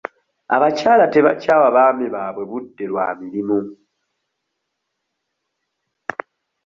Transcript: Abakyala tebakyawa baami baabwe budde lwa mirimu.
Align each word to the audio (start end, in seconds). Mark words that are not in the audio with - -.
Abakyala 0.55 1.05
tebakyawa 1.13 1.67
baami 1.75 2.05
baabwe 2.13 2.43
budde 2.51 2.83
lwa 2.91 3.05
mirimu. 3.19 3.59